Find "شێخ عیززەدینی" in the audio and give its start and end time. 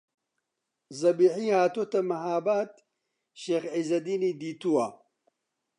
3.41-4.37